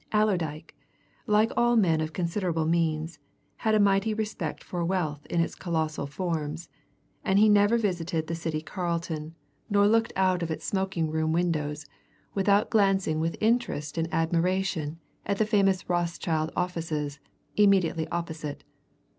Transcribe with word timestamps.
Allerdyke, 0.11 0.73
like 1.27 1.51
all 1.55 1.75
men 1.75 2.01
of 2.01 2.11
considerable 2.11 2.65
means, 2.65 3.19
had 3.57 3.75
a 3.75 3.79
mighty 3.79 4.15
respect 4.15 4.63
for 4.63 4.83
wealth 4.83 5.27
in 5.27 5.41
its 5.41 5.53
colossal 5.53 6.07
forms, 6.07 6.69
and 7.23 7.37
he 7.37 7.47
never 7.47 7.77
visited 7.77 8.25
the 8.25 8.33
City 8.33 8.61
Carlton, 8.63 9.35
nor 9.69 9.87
looked 9.87 10.11
out 10.15 10.41
of 10.41 10.49
its 10.49 10.65
smoking 10.65 11.11
room 11.11 11.33
windows, 11.33 11.85
without 12.33 12.71
glancing 12.71 13.19
with 13.19 13.37
interest 13.39 13.95
and 13.95 14.11
admiration 14.11 14.97
at 15.23 15.37
the 15.37 15.45
famous 15.45 15.87
Rothschild 15.87 16.49
offices, 16.55 17.19
immediately 17.55 18.07
opposite. 18.07 18.63